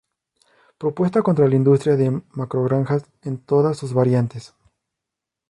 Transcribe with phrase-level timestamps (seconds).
[0.79, 4.55] propuesta contra la industria de macrogranjas en todas sus variantes